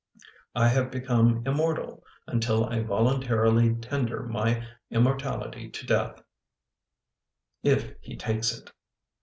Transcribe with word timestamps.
I 0.55 0.67
have 0.69 0.89
become 0.89 1.43
immortal 1.45 2.03
until 2.25 2.65
I 2.65 2.79
volun 2.79 3.23
tarily 3.23 3.79
tender 3.83 4.23
my 4.23 4.67
immortality 4.89 5.69
to 5.69 5.85
death, 5.85 6.23
if 7.61 7.93
he 8.01 8.15
takes 8.15 8.51
it." 8.57 8.71